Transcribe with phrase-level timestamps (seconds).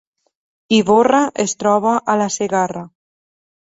[0.77, 2.87] Ivorra es troba a la Segarra